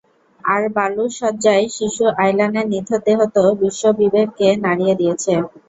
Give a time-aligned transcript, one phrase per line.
[0.43, 5.33] আর বালুর শয্যায় শিশু আয়লানের নিথর দেহ তো বিশ্ববিবেককে নাড়িয়ে দিয়েছে।